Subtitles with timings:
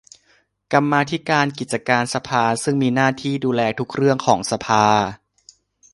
[0.73, 4.85] กรรมาธิการกิจการสภาซึ่งมีหน้าที่ดูแลทุกเรื่องของสภา